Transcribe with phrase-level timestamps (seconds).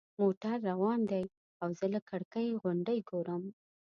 [0.19, 1.23] موټر روان دی
[1.61, 3.43] او زه له کړکۍ غونډۍ ګورم.